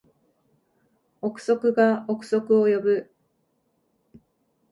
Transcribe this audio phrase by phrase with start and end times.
[1.21, 3.11] 憶測が憶測を呼ぶ